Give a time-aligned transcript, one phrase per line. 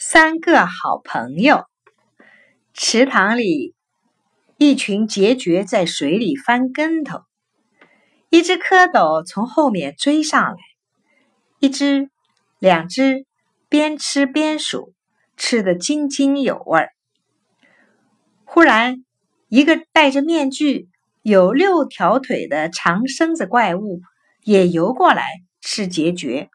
[0.00, 1.64] 三个好朋友。
[2.72, 3.74] 池塘里，
[4.56, 7.22] 一群孑孓在水里翻跟头。
[8.30, 10.56] 一只蝌蚪从后面追上来，
[11.58, 12.10] 一只、
[12.60, 13.26] 两只，
[13.68, 14.94] 边吃边数，
[15.36, 16.86] 吃得津津有味。
[18.44, 19.04] 忽然，
[19.48, 20.88] 一个戴着面具、
[21.22, 24.00] 有六条腿的长身子怪物
[24.44, 25.26] 也游过来
[25.60, 26.46] 吃孑孓。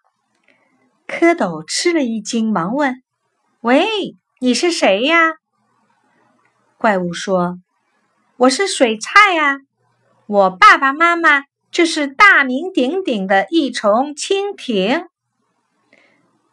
[1.05, 3.03] 蝌蚪吃了一惊，忙问。
[3.63, 5.35] 喂，你是谁呀？
[6.77, 7.59] 怪物说
[8.35, 9.59] ：“我是水菜呀，
[10.27, 15.07] 我爸爸妈妈就是大名鼎鼎的一重蜻蜓。”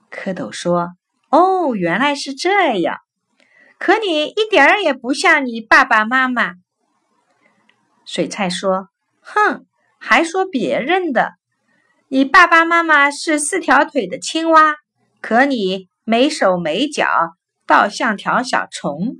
[0.09, 0.91] 蝌蚪说
[1.31, 2.99] ：“哦，原来是这样，
[3.77, 6.53] 可你一点儿也不像你爸爸妈妈。”
[8.07, 8.89] 水菜说
[9.21, 9.67] ：“哼，
[9.99, 11.33] 还说别人的，
[12.07, 14.77] 你爸爸妈妈是四条腿的青蛙，
[15.21, 17.07] 可你……”没手没脚，
[17.69, 19.19] 倒像条小虫。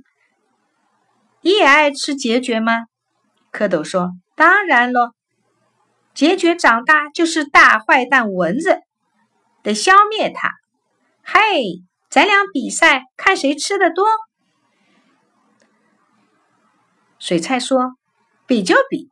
[1.39, 2.73] 你也爱吃孑孓吗？
[3.49, 5.13] 蝌蚪说：“当然喽，
[6.13, 8.81] 孑孓长大就是大坏蛋蚊子，
[9.63, 10.51] 得消灭它。
[11.23, 14.05] 嘿，咱俩比赛，看谁吃的多。”
[17.19, 17.93] 水菜说
[18.45, 19.09] ：“比就比。”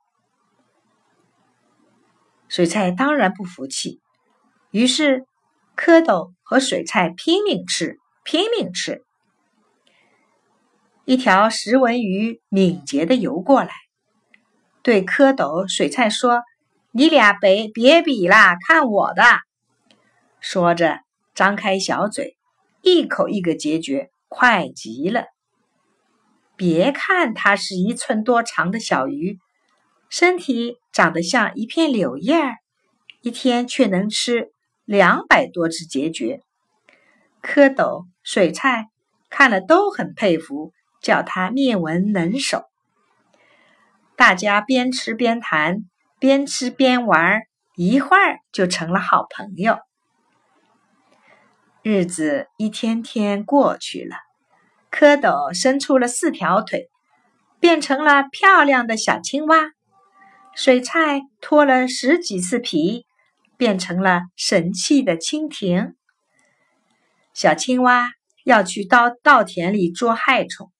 [2.49, 4.01] 水菜当然不服气，
[4.71, 5.25] 于是。
[5.79, 9.05] 蝌蚪和水菜拼命吃，拼命吃。
[11.05, 13.69] 一条石纹鱼敏捷地游过来，
[14.83, 16.43] 对蝌蚪、水菜说
[16.91, 19.23] ：“你俩别别比啦，看我的！”
[20.41, 20.99] 说着，
[21.33, 22.35] 张开小嘴，
[22.81, 25.27] 一口一个孑孓，快极了。
[26.57, 29.39] 别看它是一寸多长的小鱼，
[30.09, 32.57] 身体长得像一片柳叶儿，
[33.21, 34.51] 一天却能吃。
[34.89, 36.41] 两百多只孑孓，
[37.43, 38.89] 蝌蚪、水菜
[39.29, 42.63] 看了都很佩服，叫他面闻能手。
[44.15, 45.83] 大家边吃边谈，
[46.17, 47.43] 边吃边玩，
[47.75, 49.77] 一会儿就成了好朋友。
[51.83, 54.15] 日子一天天过去了，
[54.89, 56.89] 蝌蚪伸出了四条腿，
[57.59, 59.65] 变成了漂亮的小青蛙；
[60.55, 63.05] 水菜脱了十几次皮。
[63.59, 65.97] 变成了神气的蜻蜓。
[67.33, 68.09] 小青蛙
[68.45, 70.71] 要去稻稻田里捉害虫，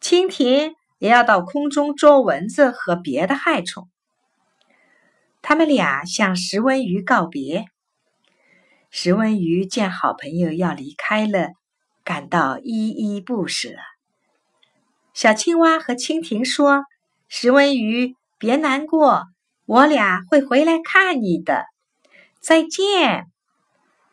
[0.00, 3.88] 蜻蜓也要到空中捉蚊子和别的害虫。
[5.42, 7.64] 他们俩向石纹鱼告别。
[8.90, 11.48] 石纹鱼见好朋友要离开了，
[12.04, 13.70] 感到依依不舍。
[15.12, 16.84] 小青蛙和蜻蜓说
[17.26, 19.24] ：“石纹鱼，别难过，
[19.66, 21.64] 我俩会回来看你的。”
[22.40, 23.26] 再见。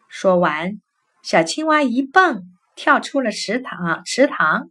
[0.08, 0.82] 说完，
[1.22, 2.44] 小青蛙一蹦，
[2.76, 4.04] 跳出了池塘。
[4.06, 4.70] 池塘，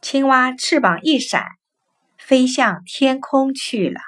[0.00, 1.44] 青蛙翅膀一闪，
[2.16, 4.00] 飞向天空去了。